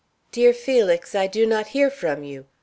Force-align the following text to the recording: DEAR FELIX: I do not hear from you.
DEAR 0.31 0.51
FELIX: 0.51 1.13
I 1.13 1.27
do 1.27 1.45
not 1.45 1.67
hear 1.77 1.91
from 1.91 2.23
you. 2.23 2.45